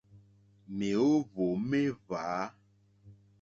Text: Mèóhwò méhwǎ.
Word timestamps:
Mèóhwò 0.77 1.45
méhwǎ. 1.69 2.23